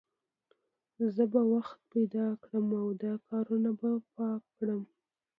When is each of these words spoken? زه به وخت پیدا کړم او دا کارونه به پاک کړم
زه 1.15 1.23
به 1.31 1.41
وخت 1.53 1.79
پیدا 1.93 2.27
کړم 2.43 2.67
او 2.81 2.89
دا 3.03 3.13
کارونه 3.27 3.69
به 3.79 3.91
پاک 4.15 4.41
کړم 4.57 4.81